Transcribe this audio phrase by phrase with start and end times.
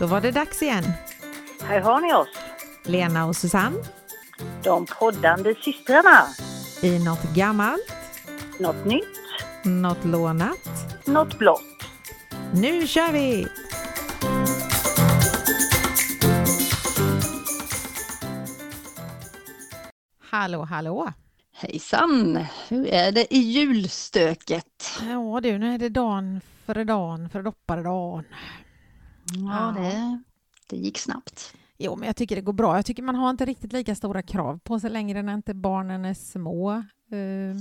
[0.00, 0.84] Då var det dags igen.
[1.62, 2.28] Här har ni oss,
[2.84, 3.76] Lena och Susanne
[4.64, 6.26] de poddande systrarna.
[6.82, 7.92] i något gammalt,
[8.58, 9.04] Något nytt,
[9.64, 10.58] något lånat.
[11.04, 11.62] något blått.
[12.54, 13.46] Nu kör vi!
[20.30, 21.12] Hallå, hallå!
[21.52, 22.46] Hejsan!
[22.68, 25.00] Hur är det i julstöket?
[25.08, 28.24] Ja du, nu är det dagen före dagen före dopparedagen.
[29.36, 30.22] Ja, det,
[30.66, 31.54] det gick snabbt.
[31.78, 32.76] Jo, men jag tycker det går bra.
[32.76, 36.04] Jag tycker man har inte riktigt lika stora krav på sig längre när inte barnen
[36.04, 36.70] är små.
[36.72, 37.56] Eh,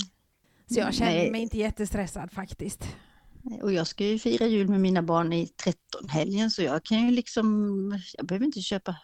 [0.73, 1.31] Så jag känner Nej.
[1.31, 2.95] mig inte jättestressad faktiskt.
[3.61, 7.11] Och jag ska ju fira jul med mina barn i 13-helgen så jag kan ju
[7.11, 7.45] liksom,
[8.17, 8.95] jag behöver inte köpa,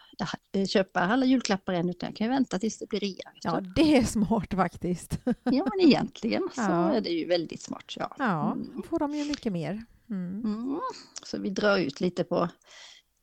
[0.52, 3.32] äh, köpa alla julklappar än utan jag kan ju vänta tills det blir rea.
[3.42, 5.18] Ja, det är smart faktiskt.
[5.44, 6.92] ja men egentligen så Ja.
[6.92, 7.94] är det ju väldigt smart.
[7.96, 8.14] Ja.
[8.18, 8.82] Ja, Mm.
[8.88, 9.84] får de ju mycket mer.
[10.10, 10.44] Mm.
[10.44, 10.80] Mm.
[11.22, 12.48] Så vi drar ut lite på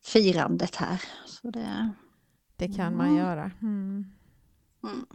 [0.05, 1.01] firandet här.
[1.25, 1.89] Så det,
[2.55, 3.17] Det kan man Mm.
[3.17, 3.51] göra.
[3.61, 4.05] Mm.
[4.83, 5.05] Mm.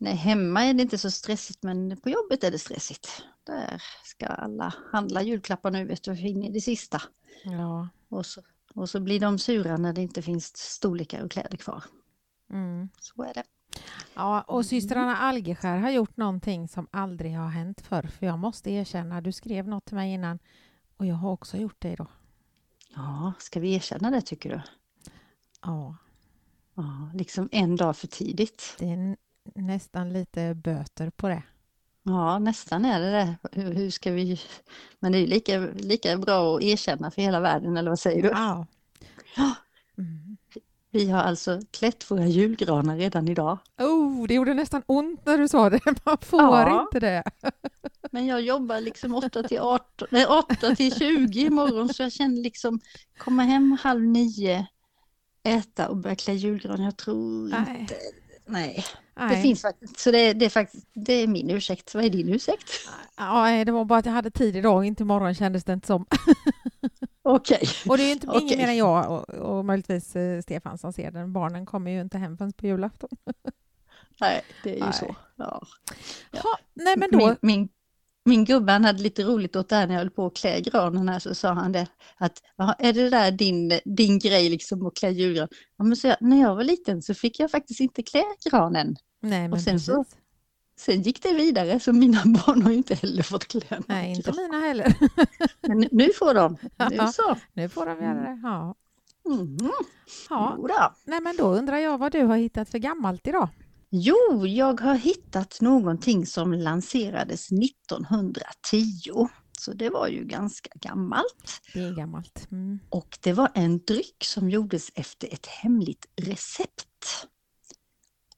[0.00, 3.22] Nej, hemma är det inte så stressigt men på jobbet är det stressigt.
[3.44, 7.02] Där ska alla handla julklappar nu vet du, in i det sista.
[7.44, 7.88] Ja.
[8.08, 8.42] Och så,
[8.74, 11.84] och så blir de sura när det inte finns storlekar och kläder kvar.
[12.50, 12.88] Mm.
[13.00, 13.44] Så är det.
[14.14, 18.02] ja, och systrarna Algeskär har gjort någonting som aldrig har hänt förr.
[18.18, 20.38] För jag måste erkänna, du skrev något till mig innan
[20.96, 22.08] och jag har också gjort det idag.
[22.94, 24.60] Ja, ska vi erkänna det tycker du?
[25.62, 25.96] Ja,
[26.76, 28.76] Ja, liksom en dag för tidigt.
[28.78, 29.16] det är
[29.54, 31.42] nästan lite böter på det.
[32.02, 33.36] Ja, nästan är det det.
[33.52, 34.40] Hur, hur ska vi...
[35.00, 38.22] Men det är ju lika, lika bra att erkänna för hela världen, eller vad säger
[38.22, 38.28] du?
[38.28, 38.66] Ja.
[39.36, 39.54] Ja.
[39.98, 40.23] Mm.
[40.94, 43.58] Vi har alltså klätt våra julgranar redan idag.
[43.78, 45.80] Oh, det gjorde nästan ont när du sa det.
[46.04, 46.82] Man får Ja.
[46.82, 47.22] inte det.
[48.10, 52.42] Men jag jobbar liksom 8 till, 18, nej, 8 till 20 imorgon så jag känner
[52.42, 52.80] liksom
[53.18, 54.66] komma hem halv nio,
[55.44, 56.82] äta och börja klä julgran.
[56.82, 57.80] Jag tror Nej.
[57.80, 57.94] inte...
[58.46, 59.98] Nej, det finns faktiskt.
[59.98, 61.94] Så det, det är faktiskt, det är min ursäkt.
[61.94, 62.70] Vad är din ursäkt?
[63.16, 65.86] Ja, nej, det var bara att jag hade tid idag, inte imorgon kändes det inte
[65.86, 66.06] som.
[67.22, 67.68] Okej.
[67.88, 68.56] Och det är ju inte ingen Okej.
[68.56, 71.32] mer än jag och, och möjligtvis eh, Stefan som ser den.
[71.32, 73.10] Barnen kommer ju inte hem förrän på julafton.
[74.20, 74.92] Nej, det är ju Nej.
[74.92, 75.16] så.
[75.36, 75.62] Ja.
[76.30, 76.40] Ja.
[76.42, 77.68] Ha, nej men då, Min, min,
[78.24, 80.60] min gubbe han hade lite roligt åt det här när jag höll på att klä
[80.60, 81.86] granen här så sa han det
[82.16, 85.48] att "Jaha, är det där din, din grej liksom att klä julgran?
[85.76, 88.96] Ja, men så jag, när jag var liten så fick jag faktiskt inte klä granen.
[89.22, 90.04] nej men sen så-.
[90.76, 94.30] Sen gick det vidare så mina barn har inte heller fått klä någon Nej, inte
[94.30, 94.36] gran.
[94.36, 94.94] mina heller.
[95.68, 96.56] Men nu- får de.
[96.90, 97.36] Nu så.
[97.52, 98.40] Nu får de göra det.
[98.42, 98.74] Ja.
[99.26, 99.58] Mm.
[100.30, 100.94] Ja.
[101.04, 103.48] Nej men då undrar jag vad du har hittat för gammalt idag?
[103.96, 109.28] Jo, jag har hittat någonting som lanserades 1910.
[109.58, 111.60] Så det var ju ganska gammalt.
[111.74, 112.48] Det är gammalt.
[112.50, 112.78] Mm.
[112.88, 117.28] Och det var en dryck som gjordes efter ett hemligt recept.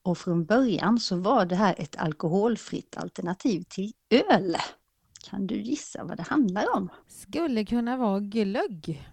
[0.02, 4.56] Och från början så var det här ett alkoholfritt alternativ till öl.
[5.30, 6.88] Kan du gissa vad det handlar om?
[7.08, 9.08] Skulle kunna vara glögg.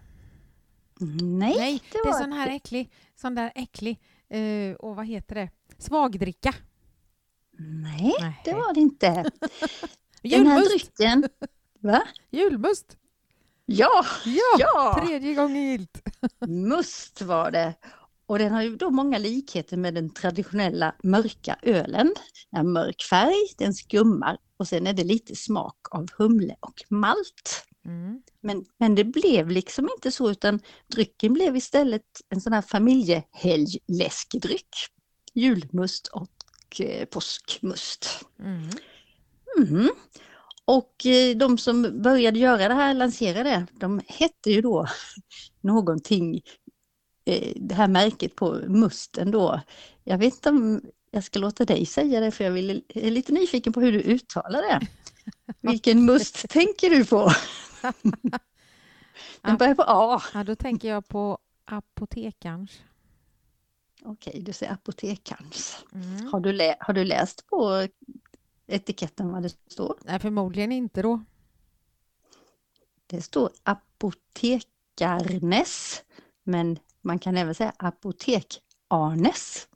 [1.00, 5.34] Nej, Nej, det, var är sån här äcklig, sån där äcklig, eh, och vad heter
[5.34, 5.50] det?
[5.84, 6.54] Svagdricka.
[7.58, 8.40] Nej, Nej.
[8.44, 9.06] det var det inte.
[10.22, 11.28] Den här drycken...
[11.80, 12.02] Va?
[12.30, 12.96] Julmust!
[13.66, 14.56] Ja, Ja!
[14.58, 15.02] ja!
[15.06, 16.02] Tredje gången gillt.
[16.46, 17.74] Must var det.
[18.26, 22.14] Och den har ju då många likheter med den traditionella mörka ölen.
[22.50, 27.66] En mörk färg, den skummar och sen är det lite smak av humle och malt.
[27.84, 28.22] Mm.
[28.40, 34.68] Men, men det blev liksom inte så utan drycken blev istället en sån här familjehelgläskdryck.
[35.34, 38.24] Julmust och eh, påskmust.
[38.38, 38.70] Mm.
[39.58, 39.90] Mhm.
[40.64, 44.86] Och eh, de som började göra det här, lansera det, de hette ju då
[45.60, 46.42] någonting,
[47.24, 49.60] eh, det här märket på musten då.
[50.04, 50.80] Jag vet inte om
[51.10, 54.00] jag ska låta dig säga det för jag vill, är lite nyfiken på hur du
[54.00, 54.80] uttalar det.
[55.60, 57.32] Vilken must tänker du på?
[59.40, 60.22] Den börjar på A.
[60.34, 62.70] Ja, då tänker jag på apotekarns.
[64.06, 65.84] Okej, du säger apotekarns.
[65.92, 66.26] Mm.
[66.32, 67.88] Har du, har du läst på
[68.66, 69.98] etiketten vad det står?
[70.04, 71.24] Nej, förmodligen inte då.
[73.06, 76.02] Det står apotekarnes,
[76.42, 79.68] men man kan även säga apotek-Arnes.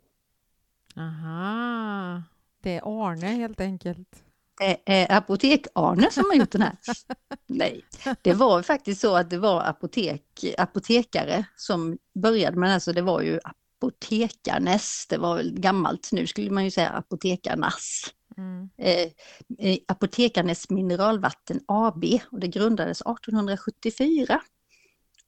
[0.97, 2.23] Aha,
[2.63, 4.25] det är Arne helt enkelt.
[4.59, 6.77] Det är Apotek-Arne som har gjort den här.
[7.47, 7.85] Nej,
[8.23, 12.93] det var faktiskt så att det var apotek, apotekare som började med den här, så
[12.93, 13.41] det var ju
[13.79, 18.15] apotekarnes, det var väl gammalt, nu skulle man ju säga apotekarnas.
[18.37, 18.69] Mm.
[18.79, 19.09] Eh,
[19.59, 24.41] eh, Apotekarnes Mineralvatten AB och det grundades 1874.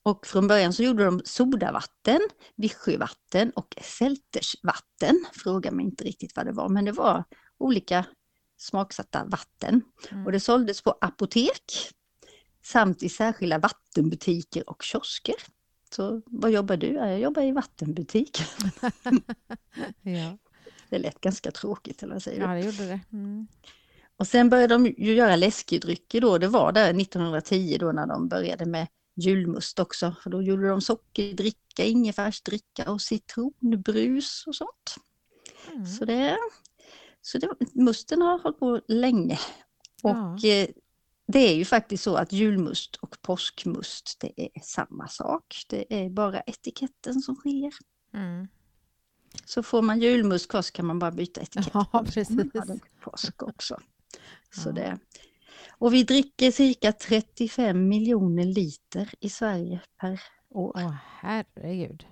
[0.02, 2.20] Och från början så gjorde de sodavatten,
[2.56, 5.24] vichyvatten och sältersvatten.
[5.32, 7.24] Fråga mig inte riktigt vad det var, men det var
[7.58, 8.04] olika
[8.58, 9.82] smaksatta vatten.
[10.10, 10.26] Mm.
[10.26, 11.64] Och det såldes på apotek
[12.64, 15.34] samt i särskilda vattenbutiker och kiosker.
[15.94, 16.86] Så vad jobbar du?
[16.86, 18.38] Ja, Jag jobbar i vattenbutik.
[20.02, 20.38] Ja.
[20.88, 22.44] Det lät ganska tråkigt, eller vad säger du?
[22.44, 23.00] ja, det gjorde det.
[23.12, 23.46] Mm.
[24.16, 28.28] Och sen började de ju göra läskedrycker då, det var där 1910 då när de
[28.28, 30.14] började med julmust också.
[30.22, 34.96] För då gjorde de sockerdricka, ingefärsdricka och citronbrus och sånt.
[35.72, 35.86] Mm.
[35.86, 36.38] Så, det,
[37.22, 39.38] så det, musten har hållit på länge.
[40.02, 40.10] Ja.
[40.34, 40.68] Och eh,
[41.30, 45.64] det är ju faktiskt så att julmust och påskmust det är samma sak.
[45.68, 47.72] Det är bara etiketten som skiljer.
[48.14, 48.48] Mm.
[49.44, 51.70] Så får man julmust kvar så kan man bara byta etikett.
[51.74, 52.36] Ja, precis.
[53.00, 53.80] Påsk också.
[54.50, 54.72] Så Ja.
[54.72, 54.98] det.
[55.70, 60.72] Och vi dricker cirka 35 miljoner liter i Sverige per år.
[60.76, 62.06] Åh, herregud.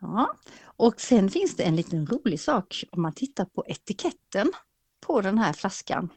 [0.00, 0.34] Ja.
[0.62, 4.52] Och sen finns det en liten rolig sak om man tittar på etiketten
[5.00, 6.08] på den här flaskan.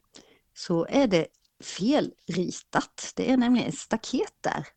[0.54, 1.28] Så är det
[1.64, 3.14] felritat.
[3.16, 4.68] Det är nämligen ett staket där.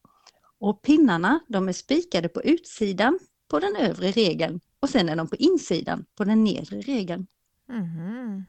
[0.59, 3.19] Och pinnarna de är spikade på utsidan
[3.49, 7.27] på den övre regeln och sen är de på insidan på den nedre regeln.
[7.69, 8.45] Mhm.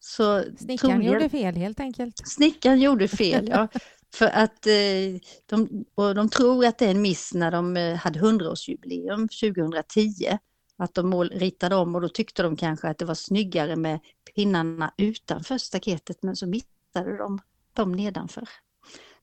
[0.00, 2.28] Så Snickaren troligen- gjorde fel helt enkelt.
[2.28, 3.68] Snickaren gjorde fel, ja.
[4.14, 7.96] För att eh, de, och de tror att det är en miss när de eh,
[7.96, 10.38] hade 100-årsjubileum 2010.
[10.76, 14.00] Att de mål, ritade om och då tyckte de kanske att det var snyggare med
[14.34, 17.38] pinnarna utanför staketet men så missade de
[17.74, 18.48] dem nedanför.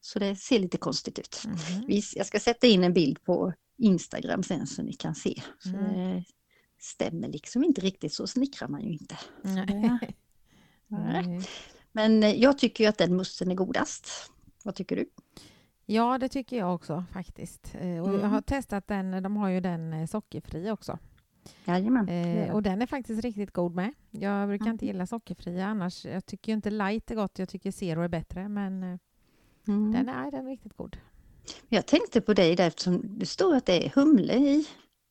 [0.01, 1.43] Så det ser lite konstigt ut.
[1.87, 5.41] Vi, jag ska sätta in en bild på Instagram sen så ni kan se.
[5.59, 6.23] Så Mm.
[6.79, 9.17] stämmer liksom inte riktigt, så snickrar man ju inte.
[9.41, 10.15] Nej.
[10.87, 11.41] Nej.
[11.91, 14.31] Men eh, jag tycker att den musten är godast.
[14.63, 15.09] Vad tycker du?
[15.85, 17.75] Ja, det tycker jag också faktiskt.
[17.75, 18.31] Eh, Och jag Mm.
[18.31, 20.99] har testat den, de har ju den eh, sockerfri också.
[21.65, 22.09] Jajamän.
[22.09, 23.93] Eh, och den är faktiskt riktigt god med.
[24.11, 24.73] Jag brukar Mm.
[24.73, 26.05] inte gilla sockerfria annars.
[26.05, 28.49] Jag tycker inte light är gott, jag tycker zero är bättre.
[28.49, 28.97] Men eh.
[29.67, 29.91] Mm.
[29.91, 30.97] den, är, den är riktigt god.
[31.69, 34.67] Jag tänkte på dig där eftersom det står att det är humle i.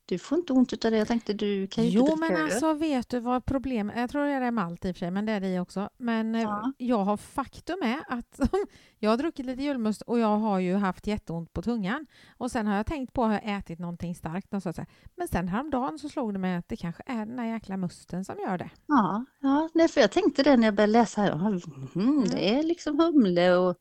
[0.09, 0.97] Du får inte ont utav det.
[0.97, 2.51] Jag tänkte du kan ju Jo, inte men dricka öl.
[2.51, 5.25] alltså vet du vad problemet Jag tror det är malt i och för sig, men
[5.25, 5.89] det är det också.
[5.97, 6.73] Men eh, Ja.
[6.77, 8.39] jag har faktum är att
[8.99, 12.05] jag har druckit lite julmust och jag har ju haft jätteont på tungan.
[12.37, 14.53] Och sen har jag tänkt på att jag har ätit någonting starkt.
[14.53, 14.85] Och så, så.
[15.17, 18.25] Men sen häromdagen så slog det mig att det kanske är den där jäkla musten
[18.25, 18.69] som gör det.
[18.87, 21.21] Ja, ja nej, för jag tänkte det när jag började läsa.
[21.21, 21.29] här.
[21.29, 21.59] Ja,
[22.01, 23.77] mm, det är liksom humle och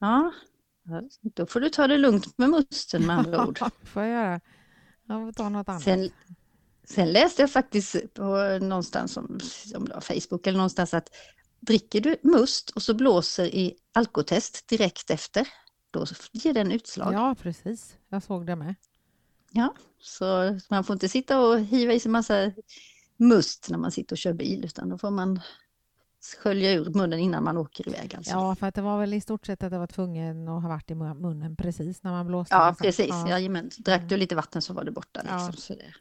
[0.00, 0.32] ja,
[0.84, 1.02] ja,
[1.34, 3.58] då får du ta det lugnt med musten med andra ord.
[3.84, 4.40] får jag göra.
[5.10, 5.82] Jag får ta något annat.
[5.82, 6.10] Sen,
[6.84, 9.40] sen läste jag faktiskt på någonstans, om,
[9.76, 11.08] om det var Facebook eller någonstans att
[11.60, 15.48] dricker du must och så blåser i alkotest direkt efter,
[15.90, 17.14] då ger den utslag.
[17.14, 17.96] Ja, precis.
[18.08, 18.74] Jag såg det med.
[20.00, 22.52] Så man får inte sitta och hiva i sig massa
[23.16, 25.40] must när man sitter och kör bil utan då får man
[26.24, 28.14] skölja ur munnen innan man åker iväg.
[28.14, 28.32] Alltså.
[28.32, 30.68] Ja, för att det var väl i stort sett att jag var tvungen att ha
[30.68, 32.54] varit i mu- munnen precis när man blåste.
[32.54, 32.84] Ja, liksom.
[32.84, 33.08] precis.
[33.08, 33.28] Ja.
[33.28, 33.70] Jajamän.
[33.78, 35.20] Drack du lite vatten så var det borta.
[35.20, 35.38] Liksom.
[35.38, 35.52] Ja.
[35.52, 35.94] Så det.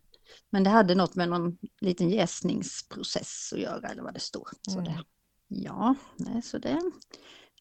[0.49, 4.49] Men det hade något med någon liten jäsningsprocess att göra eller vad det står.
[4.61, 4.83] Så Mm.
[4.83, 5.03] det.
[5.47, 6.81] Ja, nej, så det.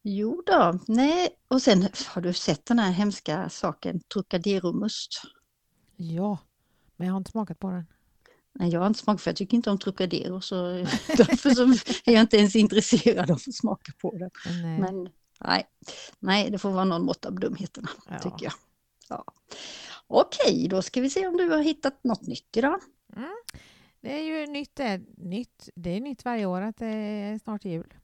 [0.02, 1.28] Jo då, nej.
[1.48, 5.08] Och sen har du sett den här hemska saken, Trocadero-must?
[5.96, 6.38] ja,
[6.96, 7.86] men jag har inte smakat på den.
[8.60, 10.56] Nej, jag har inte smakat för jag tycker inte om Trocadero så
[11.16, 11.62] därför så
[12.04, 14.30] är jag inte ens intresserad av att smaka på den.
[14.46, 15.08] Men, eh, Men
[15.40, 15.66] nej,
[16.18, 18.18] nej, det får vara någon mått av dumheterna Ja.
[18.18, 18.52] tycker jag.
[19.08, 19.24] Ja.
[20.06, 22.80] Okej, då ska vi se om du har hittat något nytt idag.
[24.00, 25.68] Det är ju nytt, det nytt.
[25.74, 27.94] Det är nytt varje år att det är snart jul.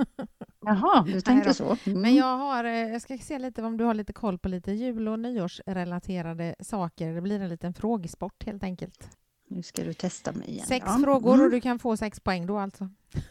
[0.60, 1.54] Jaha, du tänkte då.
[1.54, 1.76] så.
[1.84, 2.00] Mm.
[2.00, 4.72] Men jag, har, eh, jag ska se lite om du har lite koll på lite
[4.72, 7.14] jul och nyårsrelaterade saker.
[7.14, 9.08] Det blir en liten frågesport helt enkelt.
[9.48, 10.66] Nu ska du testa mig igen.
[10.66, 10.98] Sex ja.
[11.04, 11.44] frågor Mm.
[11.46, 12.88] och du kan få sex poäng då alltså.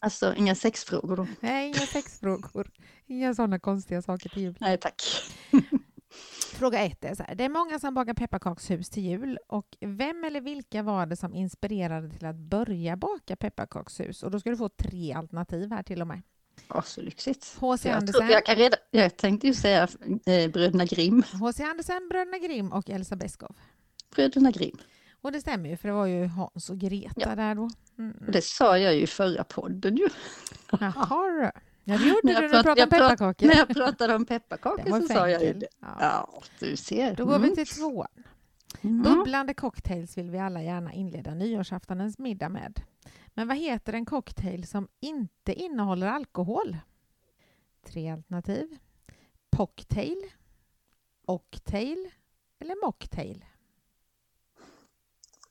[0.00, 1.26] Alltså inga sexfrågor då?
[1.40, 2.70] Nej, inga sexfrågor.
[3.06, 4.56] Inga sådana konstiga saker till jul.
[4.60, 5.02] Nej tack.
[6.54, 7.34] Fråga ett är så här.
[7.34, 11.34] Det är många som bakar pepparkakshus till jul och vem eller vilka var det som
[11.34, 14.22] inspirerade till att börja baka pepparkakshus?
[14.22, 16.22] Och då ska du få tre alternativ här till och med.
[16.68, 17.56] Ja, så lyxigt.
[17.58, 17.88] H.C.
[17.88, 19.88] Jag, Andersen, jag, redan, jag tänkte ju säga
[20.26, 21.22] eh, Bröderna Grimm.
[21.32, 21.62] H.C.
[21.64, 23.56] Andersen, Bröderna Grimm och Elsa Beskow.
[24.14, 24.78] Bröderna Grimm.
[25.20, 27.34] Och det stämmer ju, för det var ju Hans och Greta Ja.
[27.34, 27.70] där då.
[27.98, 28.16] Mm.
[28.26, 30.08] Och det sa jag ju i förra podden ju.
[30.80, 31.50] Jaha du.
[31.88, 33.46] Ja, det gjorde När du jag när du prat- pratade om pepparkakor.
[33.46, 35.68] När jag pratade om pepparkakor så sa jag ju det.
[35.80, 35.96] Ja.
[36.00, 37.14] Ja, du ser.
[37.16, 37.54] Då går vi Mm.
[37.56, 38.08] till tvåan.
[38.82, 39.02] Mm.
[39.02, 42.80] Bubblande cocktails vill vi alla gärna inleda nyårsaftonens middag med.
[43.34, 46.76] Men vad heter en cocktail som inte innehåller alkohol?
[47.86, 48.76] Tre alternativ.
[49.50, 50.22] Pocktail,
[51.26, 52.10] Ocktail
[52.58, 53.44] eller mocktail?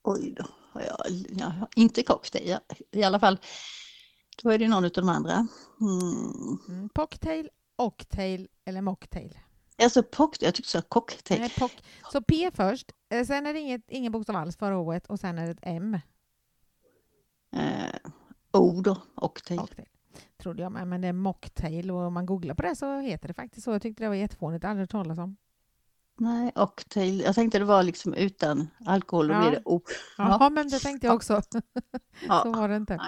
[0.07, 0.97] Oj då, jag,
[1.29, 2.57] jag inte cocktail
[2.91, 3.39] i alla fall.
[4.43, 5.47] Då är det någon av de andra.
[5.81, 6.57] Mm.
[6.67, 6.89] Mm.
[6.89, 9.39] Pocktail, ocktail eller mocktail?
[9.83, 10.03] Alltså
[10.39, 11.39] jag tyckte så cocktail.
[11.39, 11.71] Nej, pock.
[12.11, 15.37] Så P först, eh, sen är det inget, ingen bokstav alls för O och sen
[15.37, 15.99] är det ett M.
[17.55, 18.11] Eh,
[18.51, 19.59] O då, cocktail.
[19.59, 19.87] Mocktail.
[20.37, 23.27] Trodde jag med, men det är mocktail och om man googlar på det så heter
[23.27, 23.71] det faktiskt så.
[23.71, 25.37] Jag tyckte det var jättefånigt, aldrig hört talas om.
[26.17, 27.19] Nej, cocktail.
[27.21, 29.39] Jag tänkte det var liksom utan alkohol, då Ja.
[29.41, 29.81] blir det O.
[30.17, 30.49] Jaha, Ja.
[30.49, 31.41] men det tänkte jag också.
[31.51, 31.61] så
[32.27, 32.43] Ja.
[32.55, 32.99] var det inte.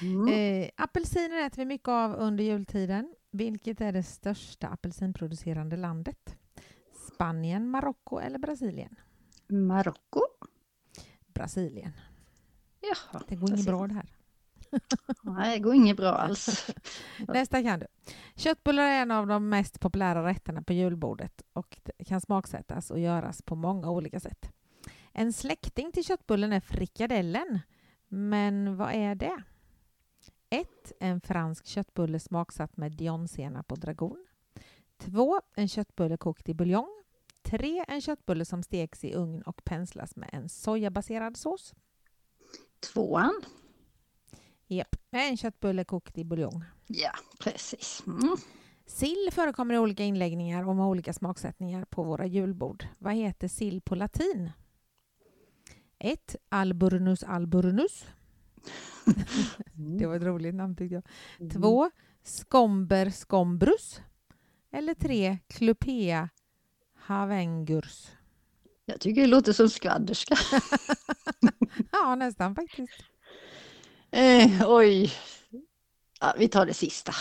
[0.00, 0.28] Mm.
[0.62, 3.14] Eh, apelsiner äter vi mycket av under jultiden.
[3.30, 6.36] Vilket är det största apelsinproducerande landet?
[7.14, 8.96] Spanien, Marocko eller Brasilien?
[9.48, 10.20] Marocko.
[11.34, 11.92] Brasilien.
[12.80, 13.22] Jaha.
[13.28, 14.06] Det går inget bra det här.
[15.22, 16.70] Nej, det går inget bra alls.
[17.28, 17.86] Nästa kan du.
[18.36, 23.42] Köttbullar är en av de mest populära rätterna på julbordet och kan smaksättas och göras
[23.42, 24.52] på många olika sätt.
[25.12, 27.60] En släkting till köttbullen är frikadellen.
[28.08, 29.42] Men vad är det?
[30.50, 30.92] 1.
[31.00, 34.26] En fransk köttbulle smaksatt med dijonsenap och dragon.
[34.98, 35.40] 2.
[35.54, 37.02] En köttbulle kokt i buljong.
[37.42, 37.84] 3.
[37.88, 41.74] En köttbulle som steks i ugn och penslas med en sojabaserad sås.
[42.92, 43.42] Tvåan.
[44.66, 46.64] Japp, en köttbulle kokt i buljong.
[46.86, 48.02] Ja, precis.
[48.06, 48.36] Mm.
[48.86, 52.86] Sill förekommer i olika inläggningar och med olika smaksättningar på våra julbord.
[52.98, 54.50] Vad heter sill på latin?
[55.98, 56.36] 1.
[56.48, 58.04] Alburnus alburnus.
[59.74, 61.02] Det var ett roligt namn tyckte
[61.38, 61.52] jag.
[61.52, 61.90] 2.
[62.22, 64.00] Scomber scombrus.
[64.72, 65.38] Eller 3.
[65.46, 66.28] Clupea
[66.94, 68.10] havengurs.
[68.84, 70.36] Jag tycker det låter som skvadderska.
[71.92, 72.92] Ja, nästan faktiskt.
[74.12, 75.12] Eh, oj.
[76.20, 77.12] Ja, vi tar det sista.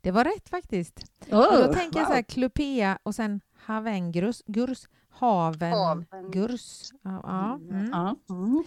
[0.00, 1.00] Det var rätt faktiskt.
[1.30, 6.90] Oh, Och då tänker jag så här, Clupea och sen havengurs, gurs, havengurs.
[7.02, 7.90] Ja, ja, mm.
[7.92, 8.64] Ja, mm.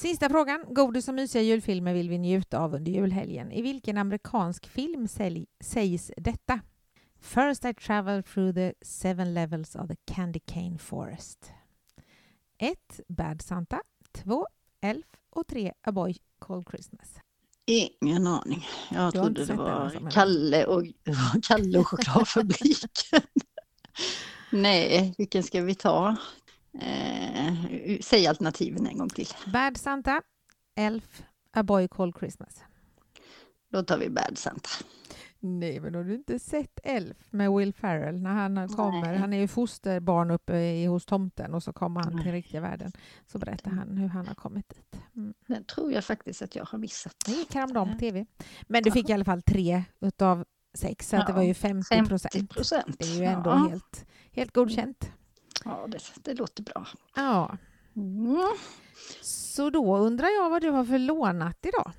[0.00, 0.64] Sista frågan.
[0.68, 3.52] Godis och mysiga julfilmer vill vi njuta av under julhelgen.
[3.52, 5.08] I vilken amerikansk film
[5.60, 6.60] sägs detta?
[7.20, 11.52] First I travel through the seven levels of the candy cane forest.
[12.58, 13.00] 1.
[13.08, 13.80] Bad Santa.
[14.12, 14.46] 2.
[14.80, 15.06] Elf.
[15.30, 15.72] Och 3.
[15.82, 16.14] A boy
[16.48, 17.08] called Christmas.
[17.66, 18.66] Ingen aning.
[18.90, 20.84] Jag Du trodde det sett den var alltså, Kalle och,
[21.42, 23.20] Kalle och chokladfabriken.
[24.50, 26.16] Nej, vilken ska vi ta?
[26.80, 27.54] Eh,
[28.00, 29.28] säg alternativen en gång till.
[29.46, 30.22] Bad Santa.
[30.76, 31.22] Elf.
[31.52, 32.54] A boy called Christmas.
[33.72, 34.68] Då tar vi Bad Santa.
[35.40, 39.00] Nej, men har du inte sett Elf med Will Ferrell när han kommer?
[39.02, 39.16] Nej.
[39.18, 42.32] Han är ju fosterbarn uppe i, hos tomten och så kommer han till Nej.
[42.32, 42.92] riktiga världen.
[43.26, 45.02] Så berättar han hur han har kommit dit.
[45.16, 45.34] Mm.
[45.46, 47.14] Den tror jag faktiskt att jag har missat.
[47.26, 48.26] Det gick häromdagen på tv.
[48.68, 51.54] Men du fick i alla fall tre utav sex, så att det Ja, var ju
[51.54, 52.50] 50 50 procent.
[52.50, 52.96] procent.
[52.98, 53.68] Det är ju ändå ja.
[53.70, 55.10] helt, helt godkänt.
[55.64, 56.86] Ja, det, det låter bra.
[57.16, 57.56] Ja,
[57.96, 58.38] Mm.
[59.22, 61.92] så då undrar jag vad du har för lånat idag?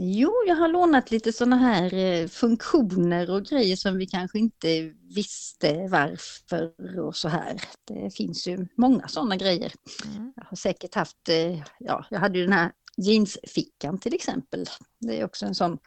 [0.00, 4.92] Jo, jag har lånat lite sådana här eh, funktioner och grejer som vi kanske inte
[5.14, 7.60] visste varför och så här.
[7.84, 9.72] Det finns ju många sådana grejer.
[10.04, 10.32] Mm.
[10.36, 14.64] Jag har säkert haft, eh, ja, jag hade ju den här jeansfickan till exempel.
[14.98, 15.78] Det är också en sån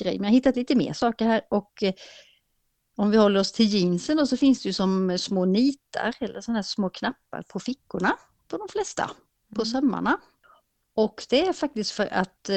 [0.00, 0.18] grej.
[0.18, 1.94] Men jag har hittat lite mer saker här och eh,
[2.96, 6.40] om vi håller oss till jeansen då, så finns det ju som små nitar eller
[6.40, 8.16] sådana här små knappar på fickorna
[8.48, 9.10] på de flesta,
[9.54, 9.66] på Mm.
[9.66, 10.20] sömmarna.
[10.94, 12.56] Och det är faktiskt för att eh,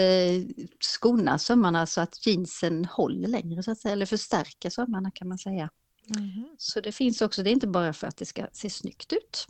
[0.80, 5.38] skona sömmarna så att jeansen håller längre så att säga, eller förstärka sömmarna kan man
[5.38, 5.70] säga.
[6.08, 6.56] Mhm.
[6.58, 9.48] Så det finns också, det är inte bara för att det ska se snyggt ut.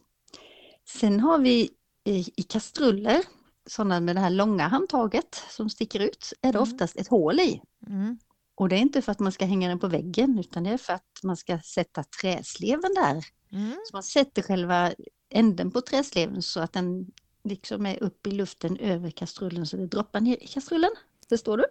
[0.87, 1.69] Sen har vi
[2.03, 3.21] i, i kastruller,
[3.69, 6.73] sådana med det här långa handtaget som sticker ut, är det Mm.
[6.73, 7.61] oftast ett hål i.
[7.87, 8.17] Mm.
[8.55, 10.77] Och det är inte för att man ska hänga den på väggen utan det är
[10.77, 13.25] för att man ska sätta träsleven där.
[13.51, 13.75] Mm.
[13.85, 14.93] Så man sätter själva
[15.29, 17.11] änden på träsleven så att den
[17.45, 20.91] liksom är uppe i luften över kastrullen så det droppar ner i kastrullen.
[21.29, 21.65] Förstår du?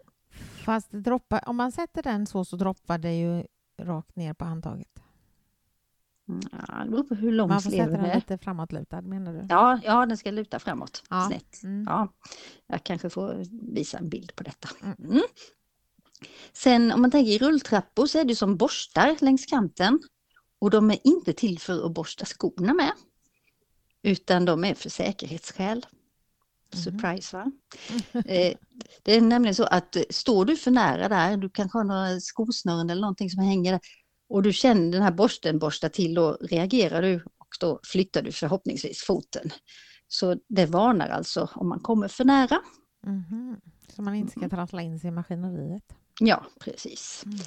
[0.65, 3.45] Fast droppar, om man sätter den så så droppar det ju
[3.83, 4.89] rakt ner på handtaget.
[6.29, 8.15] Mm, Ja, det beror på hur lång Man får sätta den är.
[8.15, 9.47] lite framåtlutad menar du?
[9.49, 11.03] Ja, ja, den ska luta framåt.
[11.11, 11.27] Ja.
[11.29, 11.63] Snett.
[11.63, 11.85] Mm.
[11.89, 12.09] Ja,
[12.67, 14.69] jag kanske får visa en bild på detta.
[14.83, 14.97] Mm.
[15.11, 15.23] Mm.
[16.53, 20.01] Sen om man tänker i rulltrappor så är det som borstar längs kanten.
[20.59, 22.93] Och de är inte till för att borsta skorna med.
[24.05, 25.87] Utan de är för säkerhetsskäl.
[26.75, 27.51] Surprise va?
[28.27, 28.55] Eh,
[29.03, 32.21] det är nämligen så att eh, står du för nära där, du kanske har några
[32.21, 33.81] skosnören eller någonting som hänger där
[34.29, 38.33] och du känner den här borsten borsta till, då reagerar du och då flyttar du
[38.33, 39.51] förhoppningsvis foten.
[40.09, 42.61] Så det varnar alltså om man kommer för nära.
[43.07, 43.61] Mhm.
[43.97, 45.85] Så man inte ska trassla in sig i maskineriet.
[46.21, 47.23] Ja, precis.
[47.27, 47.39] Mm.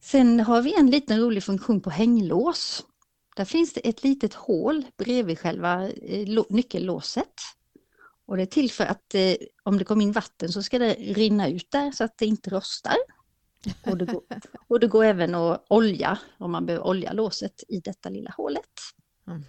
[0.00, 2.84] Sen har vi en liten rolig funktion på hänglås.
[3.36, 7.34] Där finns det ett litet hål bredvid själva eh, lå- nyckellåset.
[8.26, 10.94] Och det är till för att eh, om det kommer in vatten så ska det
[10.94, 12.96] rinna ut där så att det inte rostar.
[13.86, 14.22] Och det går,
[14.68, 18.70] och det går även att olja, om man behöver olja låset i detta lilla hålet.
[19.26, 19.44] Mhm.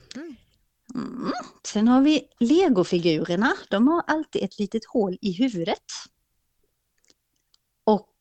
[0.95, 1.31] Mm.
[1.67, 3.53] Sen har vi legofigurerna.
[3.69, 5.83] De har alltid ett litet hål i huvudet.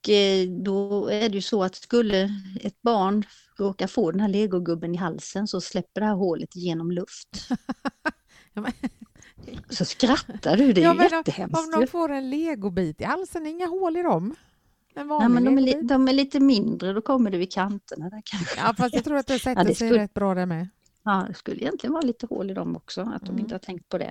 [0.09, 2.31] Eh, då är det ju så att skulle
[2.61, 3.25] ett barn
[3.59, 7.49] råka få den här legogubben i halsen så släpper det här hålet genom luft.
[8.55, 8.67] Ja,
[9.71, 11.59] Så skrattar du, det är Ja, ju jättehemskt.
[11.59, 14.35] Om de får en legobit i halsen, inga hål i dem?
[14.95, 18.11] Nej, men de, är de är lite mindre, då kommer det vid kanterna.
[18.11, 18.61] Där kanske.
[18.61, 20.69] Ja, fast jag tror att det sätter det sig skulle- rätt bra där med.
[21.05, 23.39] Ja, det skulle egentligen vara lite hål i dem också, att de Mm.
[23.41, 24.05] inte har tänkt på det.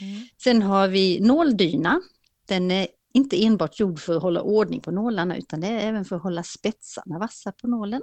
[0.00, 0.28] Mm.
[0.42, 2.00] Sen har vi nåldyna.
[2.48, 6.04] Den är inte enbart gjord för att hålla ordning på nålarna utan det är även
[6.04, 8.02] för att hålla spetsarna vassa på nålen.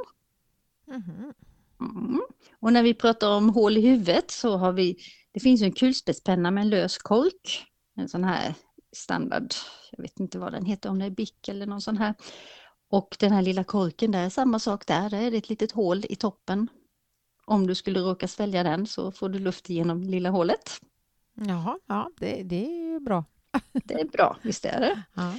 [0.88, 1.34] Mhm.
[1.80, 2.22] Mm.
[2.60, 4.98] Och när vi pratar om hål i huvudet så har vi,
[5.32, 7.66] det finns ju en kulspetspenna med en lös kork.
[7.96, 8.54] En sån här
[8.96, 9.54] standard,
[9.92, 12.14] jag vet inte vad den heter, om det är Bic eller någon sån här.
[12.90, 15.72] Och den här lilla korken, där är samma sak där, där är det ett litet
[15.72, 16.68] hål i toppen.
[17.46, 20.72] Om du skulle råka svälja den så får du luft genom lilla hålet.
[21.34, 23.26] Jaha, ja, det, det är ju bra.
[23.74, 25.04] Det är bra, visst är det?
[25.14, 25.34] Ja.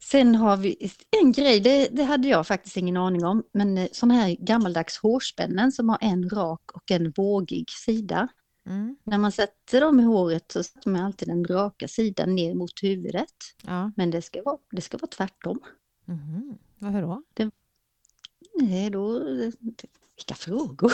[0.00, 0.90] Sen har vi
[1.22, 5.72] en grej, det, det hade jag faktiskt ingen aning om, men sådana här gammaldags hårspännen
[5.72, 8.28] som har en rak och en vågig sida.
[8.66, 8.96] Mm.
[9.04, 12.82] När man sätter dem i håret så sätter man alltid den raka sidan ner mot
[12.82, 13.34] huvudet.
[13.62, 13.92] Ja.
[13.96, 15.60] Men det ska vara, det ska vara tvärtom.
[16.04, 16.58] Mhm.
[16.78, 17.22] Varför då?
[18.54, 19.22] Nej, då...
[20.16, 20.92] Vilka frågor!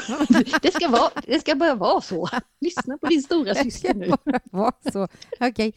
[0.63, 2.29] Det ska, vara, det ska bara vara så.
[2.61, 4.13] Lyssna på din stora syster nu.
[4.45, 5.09] vara så.
[5.41, 5.73] Okej.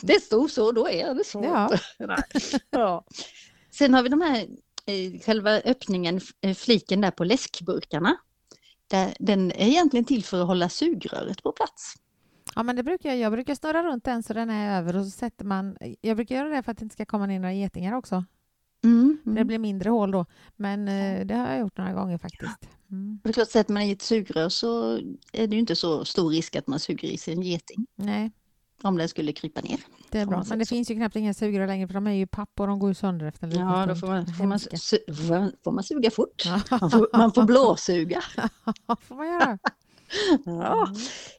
[0.00, 1.44] Det stod så, då är det så.
[1.44, 1.70] Ja.
[2.70, 3.04] Ja.
[3.70, 4.46] Sen har vi de här,
[4.86, 8.16] eh, själva öppningen, eh, fliken där på läskburkarna.
[8.86, 11.94] Där, den är egentligen till för att hålla sugröret på plats.
[12.54, 13.18] Ja, men det brukar jag.
[13.18, 15.76] Jag brukar snurra runt den så den är över och så sätter man...
[16.00, 18.24] Jag brukar göra det för att det inte ska komma ner några getingar också.
[18.84, 19.18] Mm.
[19.24, 19.46] Det Mm.
[19.46, 20.26] blir mindre hål då.
[20.56, 22.68] Men eh, det har jag gjort några gånger faktiskt.
[22.90, 23.20] Mm.
[23.24, 24.92] Det klart, sätter man i ett sugrör så
[25.32, 27.86] är det ju inte så stor risk att man suger i sig en geting.
[27.96, 28.32] Nej,
[28.82, 29.80] Om den skulle krypa ner.
[30.10, 30.44] det är bra.
[30.48, 32.78] Men det finns ju knappt inga sugrör längre för de är ju papp och de
[32.78, 35.84] går ju sönder efter en liten Ja, då får man, får, man, su- får man-
[35.84, 36.42] suga fort.
[36.80, 38.20] Man får, man får blåsuga.
[39.08, 39.58] får man göra.
[40.44, 40.88] Ja.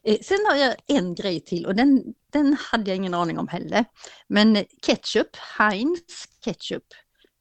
[0.04, 3.48] Eh, Sen har jag en grej till och den, den hade jag ingen aning om
[3.48, 3.84] heller.
[4.28, 4.56] Men
[4.86, 6.82] ketchup, Heinz ketchup,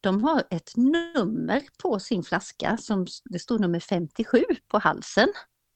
[0.06, 5.28] de har ett nummer på sin flaska som det står nummer 57 på halsen.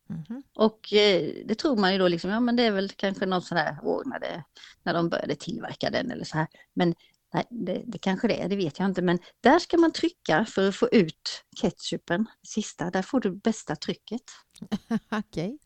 [0.10, 0.44] Mhm.
[0.56, 3.42] Och eh, det tror man ju då liksom, ja men det är väl kanske någon
[3.42, 4.44] sån här år när, det,
[4.84, 6.48] när de började tillverka den eller så här.
[6.74, 6.96] Men
[7.34, 9.02] nej, det, det kanske det är, det vet jag inte.
[9.02, 13.76] Men där ska man trycka för att få ut ketchupen, sista, där får du bästa
[13.76, 14.24] trycket.
[15.12, 15.58] Okej.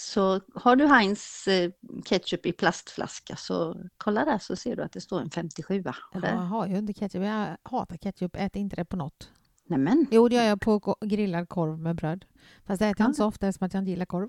[0.00, 1.70] Så har du Heinz eh,
[2.04, 5.84] ketchup i plastflaska så kolla där så ser du att det står en 57.
[6.14, 7.22] Och Jag har ju inte ketchup.
[7.24, 8.36] Jag hatar ketchup.
[8.36, 9.30] Äter inte det på något.
[9.66, 12.24] nämen, Jo, det gör jag på grillad korv med bröd.
[12.66, 13.08] Fast det äter jag Ja.
[13.08, 14.28] inte så ofta eftersom att jag inte gillar korv.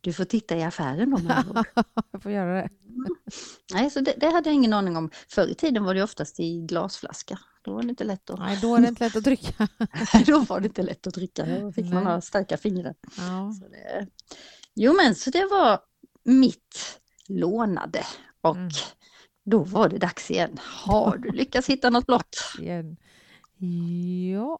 [0.00, 1.18] du får titta i affären då.
[1.18, 1.64] med
[2.12, 2.68] jag får göra det.
[3.74, 5.10] Nej, så det, det hade jag ingen aning om.
[5.28, 7.38] Förr i tiden var det oftast i glasflaska.
[7.62, 9.68] Då var det inte lätt att, Nej, då är det inte lätt att trycka.
[10.26, 11.46] då var det inte lätt att dricka.
[11.60, 12.12] Då fick man Nej.
[12.12, 12.94] ha starka fingrar.
[13.18, 13.52] Ja.
[13.52, 14.06] Så det,
[14.74, 15.80] jo men så det var
[16.24, 18.04] mitt lånade
[18.40, 18.70] och Mm.
[19.44, 20.58] då var det dags igen.
[20.60, 22.36] Har du lyckats hitta något blått?
[24.32, 24.58] Ja.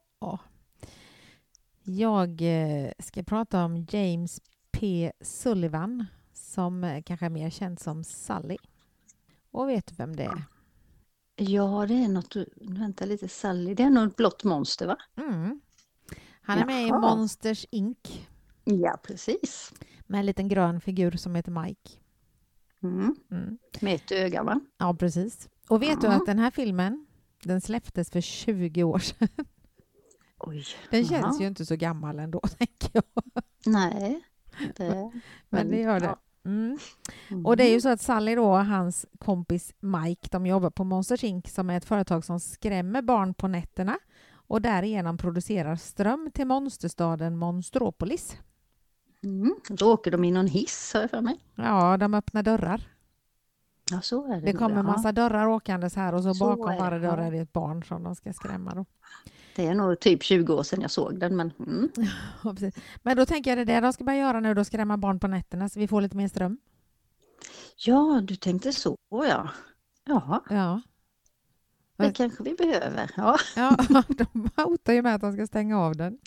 [1.85, 4.41] Jag eh, ska prata om James
[4.73, 5.13] P.
[5.21, 8.57] Sullivan som eh, kanske är mer känd som Sally.
[9.51, 10.45] Och vet du vem det är?
[11.37, 14.97] Ja, det är något, vänta lite, Sally, det är nog ett blått monster va?
[15.17, 15.61] Mm.
[16.43, 17.01] Han är med i Jaha.
[17.01, 18.29] Monsters Inc.
[18.65, 19.73] Ja, precis.
[20.07, 21.91] med en liten grön figur som heter Mike.
[22.83, 23.17] Mm.
[23.31, 23.59] Mm.
[23.81, 24.61] Med ett öga va?
[24.79, 25.49] Ja, precis.
[25.69, 26.13] Och vet du Ja.
[26.13, 27.07] att den här filmen
[27.45, 29.29] den släpptes för 20 år sedan?
[30.39, 30.65] Oj.
[30.91, 33.05] Den känns ju inte så gammal ändå, tänker jag.
[33.67, 34.23] Nej.
[34.77, 35.11] Det,
[35.49, 36.15] Men det gör det.
[36.45, 36.79] Mm.
[37.31, 37.47] Mm.
[37.47, 40.85] Och det är ju så att Sally då och hans kompis Mike, de jobbar på
[40.85, 43.99] Monsters Inc som är ett företag som skrämmer barn på nätterna
[44.35, 48.37] och därigenom producerar ström till monsterstaden Monstropolis.
[49.25, 49.55] Mm.
[49.69, 51.41] Då åker de i någon hiss har jag för mig.
[51.55, 52.89] Ja, de öppnar dörrar.
[53.91, 54.41] Ja, så är det.
[54.41, 54.83] Det kommer ja.
[54.83, 58.03] massa dörrar åkandes här och så, Så bakom varje dörr är det ett barn som
[58.03, 58.75] de ska skrämma.
[58.75, 58.85] Då.
[59.57, 61.89] Det är nog typ 20 år sedan jag såg den men mm.
[62.45, 62.55] Ja.
[63.03, 65.21] Men då tänker jag det är det de ska börja göra nu, då skrämma barn
[65.21, 66.59] på nätterna så vi får lite mer ström.
[67.77, 69.49] Ja, du tänkte så ja.
[70.05, 70.83] Ja, Ja,
[71.97, 73.11] det kanske vi behöver.
[73.17, 73.39] Ja.
[73.57, 73.77] ja
[74.09, 76.19] de hotar ju med att de ska stänga av den.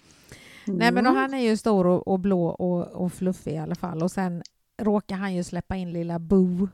[0.67, 1.15] Nej, men och Mm.
[1.21, 4.04] han är ju stor och, och blå och, och fluffig i alla fall.
[4.04, 4.43] Och sen
[4.82, 6.69] råkar han ju släppa in lilla Boo,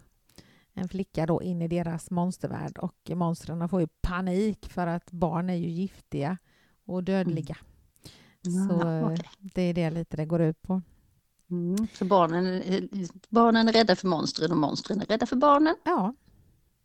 [0.74, 2.78] en flicka då, in i deras monstervärld.
[2.78, 6.38] Och monstren får ju panik för att barn är ju giftiga
[6.86, 7.58] och dödliga.
[8.44, 9.30] Så Ja, okej.
[9.40, 10.82] det är det lite det går ut på.
[11.50, 11.88] Mm.
[11.94, 12.62] Så barnen,
[13.30, 15.76] barnen är rädda för monstren och monstren är rädda för barnen.
[15.84, 16.14] Ja.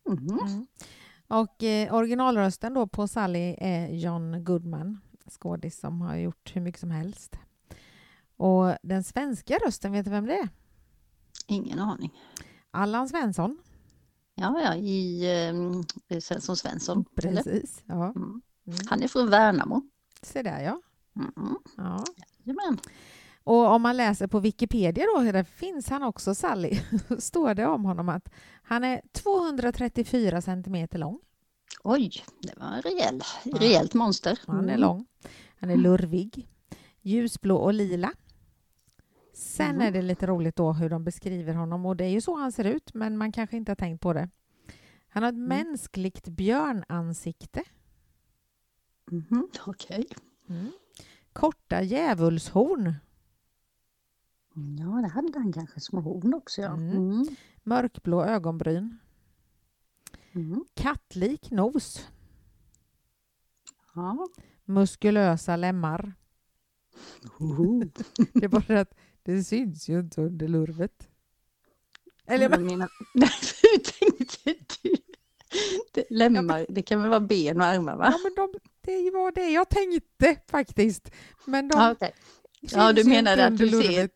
[0.08, 0.38] Mhm.
[0.40, 0.66] Mm.
[1.28, 6.80] Och eh, originalrösten då på Sally är John Goodman, skådis som har gjort hur mycket
[6.80, 7.38] som helst.
[8.36, 10.48] Och den svenska rösten, vet du vem det är?
[11.46, 12.20] Ingen aning.
[12.70, 13.58] Allan Svensson.
[14.34, 15.24] Ja, ja, i
[16.08, 17.04] eh, Svensson Svensson.
[17.22, 17.42] eller?
[17.42, 17.82] Precis.
[17.86, 18.04] Ja.
[18.04, 18.42] Mm.
[18.66, 18.78] Mm.
[18.86, 19.82] Han är från Värnamo.
[20.22, 20.80] Se där ja.
[21.16, 21.58] Mm.
[21.76, 22.04] ja.
[22.42, 22.78] Jajamän.
[23.44, 26.80] Och om man läser på Wikipedia då, där finns han också, Sally,
[27.18, 28.28] står det om honom att
[28.62, 31.20] han är 234 centimeter lång.
[31.88, 32.10] Oj,
[32.42, 33.58] det var en rejäl, Ja.
[33.60, 34.38] rejält monster.
[34.46, 34.80] Han är Mm.
[34.80, 35.06] lång.
[35.60, 36.48] Han är lurvig.
[37.02, 38.12] Ljusblå och lila.
[39.34, 39.80] Sen Mhm.
[39.80, 42.52] är det lite roligt då hur de beskriver honom och det är ju så han
[42.52, 44.28] ser ut men man kanske inte har tänkt på det.
[45.08, 45.48] Han har ett Mm.
[45.48, 47.62] mänskligt björnansikte.
[49.10, 50.06] Mhm, Okej.
[50.48, 50.70] Mm.
[51.32, 52.94] Korta djävulshorn.
[54.78, 56.62] Ja, det hade han kanske små horn också.
[56.62, 56.72] Ja.
[56.74, 56.96] Mm.
[56.96, 57.26] Mm.
[57.62, 58.98] Mörkblå ögonbryn.
[60.36, 60.64] Mm.
[60.74, 62.06] Kattlik nos.
[63.94, 64.28] Ja.
[64.64, 66.14] Muskulösa lemmar.
[68.32, 71.08] Det är bara att det syns ju inte under lurvet.
[72.26, 73.30] Eller Jag menar, nej,
[73.62, 74.50] hur tänkte
[74.82, 74.96] du?
[75.92, 78.12] Det, lemmar, det kan väl vara ben och armar va?
[78.12, 81.10] Ja, men de, det var det jag tänkte faktiskt.
[81.44, 81.94] Men de Ja,
[82.60, 84.10] syns Ja, du menar att du ser-.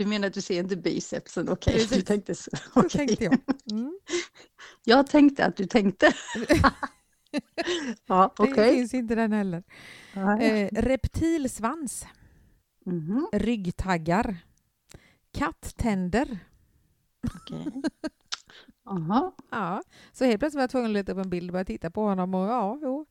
[0.00, 1.48] Du menar att du ser inte bicepsen?
[1.48, 1.90] Okej, Precis.
[1.90, 2.50] du tänkte så.
[2.56, 2.90] Så Okej.
[2.90, 3.38] tänkte jag.
[3.70, 3.98] Mm.
[4.84, 6.12] Jag tänkte att du tänkte.
[8.06, 8.74] ja, Det okej.
[8.74, 9.62] finns inte den heller.
[10.40, 12.06] Eh, reptilsvans,
[12.86, 14.36] mhm, ryggtaggar,
[15.32, 16.38] katttänder.
[17.34, 17.82] okej.
[18.84, 19.36] Aha.
[19.50, 19.82] Ja,
[20.12, 22.02] så helt plötsligt var jag tvungen att leta upp en bild och börja titta på
[22.02, 22.34] honom.
[22.34, 23.06] Och, ja, jo.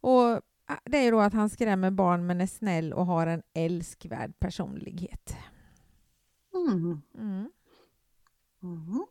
[0.00, 0.24] och
[0.66, 3.42] ah, det är ju då att han skrämmer barn men är snäll och har en
[3.54, 5.36] älskvärd personlighet.
[6.66, 7.02] Mm.
[8.62, 9.06] Mm.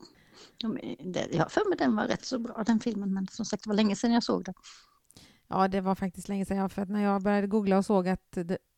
[1.13, 3.63] Det- Jag har för mig den var rätt så bra den filmen men som sagt
[3.63, 4.53] det var länge sedan jag såg den.
[5.47, 6.57] Ja, det var faktiskt länge sedan.
[6.57, 8.38] Jag, för att när jag började googla och såg att,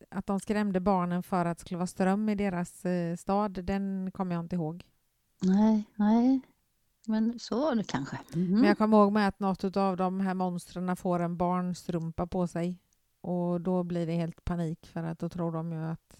[0.10, 4.12] att de skrämde barnen för att det skulle vara ström i deras eh, stad, den
[4.12, 4.86] kommer jag inte ihåg.
[5.42, 6.42] Nej, nej.
[7.08, 8.20] Men så var det kanske.
[8.34, 8.52] Mhm.
[8.52, 12.48] Men jag kommer ihåg med att något av de här monstren får en barnstrumpa på
[12.48, 12.80] sig.
[13.22, 16.18] Och då blir det helt panik för att då tror de ju att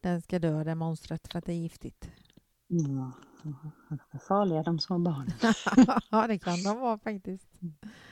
[0.00, 2.10] den ska dö, det monstret, för att det är giftigt.
[2.68, 3.12] Ja,
[4.12, 5.32] är farliga de små barnen.
[6.10, 7.48] ja, det kan de vara faktiskt.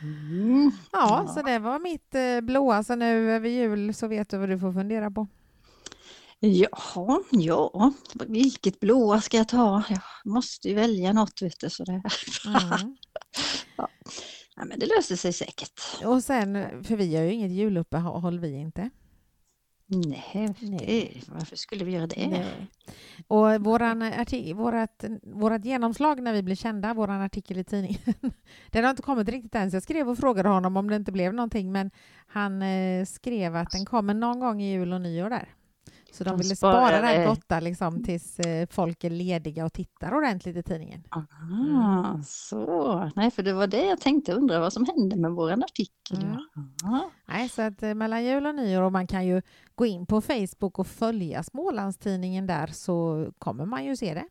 [0.02, 0.70] Mm.
[0.92, 1.32] Ja, Ja.
[1.34, 2.82] så det var mitt eh, blåa.
[2.82, 5.26] Så nu över jul så vet du vad du får fundera på.
[6.40, 7.92] Jaha, ja,
[8.26, 9.82] vilket blåa ska jag ta?
[9.88, 11.70] Jag måste ju välja något vet du.
[11.70, 11.92] Så det...
[11.92, 12.96] Mm.
[14.56, 15.80] ja, men det löser sig säkert.
[16.04, 18.90] Och sen, för vi har ju inget juluppehåll vi inte.
[19.88, 22.28] Nej, varför skulle vi göra det?
[22.28, 22.66] Nej.
[23.28, 27.98] Och våran arti- vårat, vårat genomslag när vi blev kända, vår artikel i tidningen,
[28.70, 29.70] den har inte kommit riktigt än.
[29.70, 31.90] Så jag skrev och frågade honom om det inte blev någonting, men
[32.26, 35.48] han eh, skrev att den kommer någon gång i jul och nyår där.
[36.16, 37.26] Så de De ville spara här det.
[37.26, 41.02] gotta liksom, tills eh, folk är lediga och tittar ordentligt i tidningen.
[41.10, 43.10] Ah, så.
[43.16, 46.22] Nej, för det var det jag tänkte undra vad som hände med vår artikel.
[46.22, 47.00] Mm.
[47.28, 49.42] Nej, så att eh, mellan jul och nyår, och man kan ju
[49.74, 54.24] gå in på Facebook och följa Smålandstidningen där, så kommer man ju se det.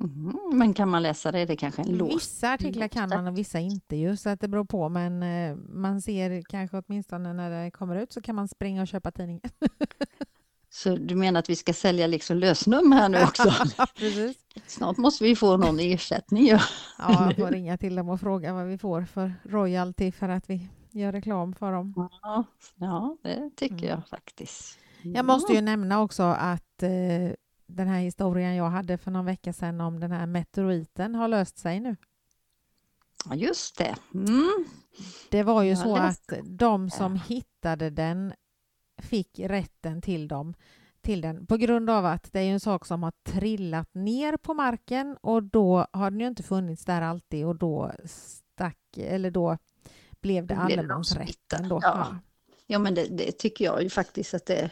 [0.00, 1.44] Mhm, Men kan man läsa det?
[1.44, 2.14] Det är kanske är en lås.
[2.14, 4.88] Vissa artiklar kan man och vissa inte ju, så att det beror på.
[4.88, 8.88] Men eh, man ser kanske åtminstone när det kommer ut så kan man springa och
[8.88, 9.42] köpa tidningen.
[10.76, 13.52] Så du menar att vi ska sälja liksom lösnummer här nu också?
[13.98, 14.36] Precis.
[14.66, 16.46] Snart måste vi få någon ersättning.
[16.46, 16.60] Ja.
[16.98, 20.50] Ja, jag får ringa till dem och fråga vad vi får för royalty för att
[20.50, 22.08] vi gör reklam för dem.
[22.22, 23.88] Ja, ja det tycker Mm.
[23.88, 24.78] jag faktiskt.
[25.02, 27.32] Jag måste ju nämna också att eh,
[27.66, 31.58] den här historien jag hade för någon vecka sedan om den här meteoriten har löst
[31.58, 31.96] sig nu.
[33.28, 33.94] Ja, just det.
[34.14, 34.64] Mm.
[35.30, 38.32] Det var ju Jag så att de som hittade den
[38.98, 40.54] fick rätten till dem
[41.00, 44.54] till den på grund av att det är en sak som har trillat ner på
[44.54, 49.58] marken och då har den ju inte funnits där alltid och då stack eller då
[50.20, 51.78] blev det allemansrätten då.
[51.82, 52.16] ja.
[52.66, 52.78] Ja.
[52.78, 54.70] Men det, det tycker jag ju faktiskt att det,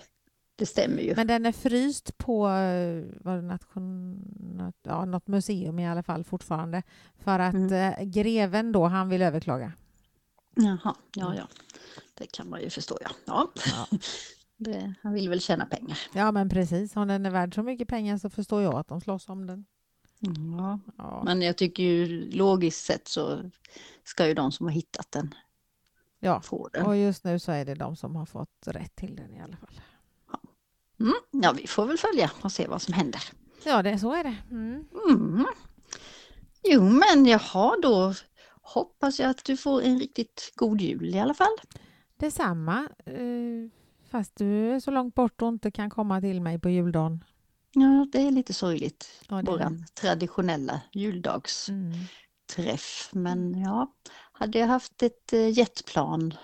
[0.56, 1.14] det stämmer ju.
[1.16, 6.02] Men den är fryst på eh, vad är det, nation, ja, något museum i alla
[6.02, 6.82] fall fortfarande
[7.18, 7.72] för att Mm.
[7.72, 9.72] eh, greven då han vill överklaga.
[10.56, 11.48] Jaha, ja, ja.
[12.14, 13.11] Det kan man ju förstå, ja.
[13.24, 13.50] ja.
[13.66, 13.98] Ja.
[14.57, 15.98] Det, han vill väl tjäna pengar.
[16.12, 16.96] Ja, men precis.
[16.96, 19.64] Om den är värd så mycket pengar så förstår jag att de slåss om den.
[20.59, 20.79] Ja.
[20.98, 23.50] Ja, Men jag tycker ju logiskt sett så
[24.05, 25.35] ska ju de som har hittat den
[26.20, 26.40] ja.
[26.40, 26.87] få den.
[26.87, 29.57] och just nu så är det de som har fått rätt till den i alla
[29.57, 29.81] fall.
[31.00, 31.14] Mm.
[31.31, 33.22] Ja, vi får väl följa och se vad som händer.
[33.64, 34.37] Ja, det, så är det.
[34.50, 34.85] Mm.
[35.09, 35.46] Mm.
[36.62, 38.14] Jo, men jaha, då
[38.62, 41.57] hoppas jag att du får en riktigt god jul i alla fall.
[42.16, 43.70] Detsamma, eh,
[44.11, 47.24] fast du är så långt bort och inte kan komma till mig på juldagen.
[47.72, 49.22] Ja, det är lite sorgligt.
[49.29, 53.11] Ja, Våran traditionella juldagsträff.
[53.12, 53.22] Mm.
[53.22, 53.92] Men ja,
[54.33, 56.35] hade jag haft ett eh, jetplan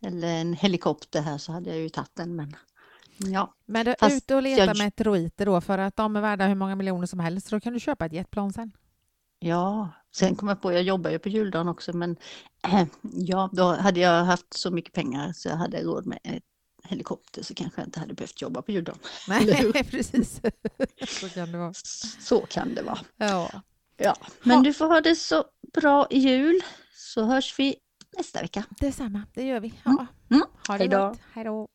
[0.00, 2.36] eller en helikopter här så hade jag ju tagit den.
[2.36, 2.56] Men
[3.18, 6.46] ja, Men du, Fast ut och leta jag- meteoriter då, för att de är värda
[6.46, 8.72] hur många miljoner som helst, så då kan du köpa ett jetplan sen.
[9.38, 9.88] ja.
[10.14, 12.16] Sen kom jag på, jag jobbar ju på juldagen också, men
[12.64, 16.40] äh, ja, då hade jag haft så mycket pengar så jag hade råd med en
[16.84, 18.98] helikopter så kanske jag inte hade behövt jobba på juldagen.
[19.28, 20.40] Nej, precis.
[21.20, 21.72] så kan det vara.
[22.20, 22.98] Så kan det vara.
[23.16, 23.50] Ja.
[23.96, 24.62] Ja, men Ha.
[24.62, 25.44] du får ha det så
[25.74, 26.60] bra i jul
[26.94, 27.76] så hörs vi
[28.18, 28.64] nästa vecka.
[28.80, 29.74] Detsamma, det gör vi.
[29.84, 30.06] Ja.
[30.30, 30.42] Mm.
[30.68, 31.08] Ha det Hej då.
[31.08, 31.18] gott.
[31.32, 31.68] Hej då.